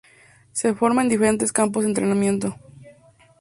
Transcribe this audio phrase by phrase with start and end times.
[0.51, 2.55] Se forma en diferentes campos de entrenamiento.